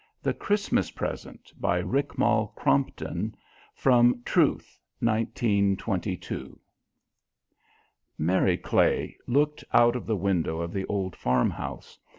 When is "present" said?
0.89-1.53